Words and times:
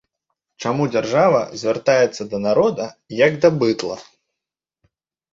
Чаму 0.67 0.83
дзяржава 0.93 1.41
звяртаецца 1.63 2.23
да 2.31 2.39
народа, 2.45 2.87
як 3.19 3.37
да 3.43 3.49
быдла? 3.65 3.97